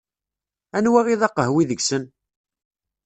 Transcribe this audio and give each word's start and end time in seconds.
Anwa 0.77 1.01
i 1.13 1.15
d 1.19 1.21
aqehwi 1.27 1.63
deg-sen? 1.69 2.03